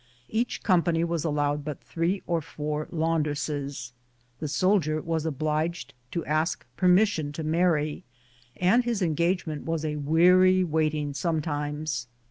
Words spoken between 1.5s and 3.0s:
but three or four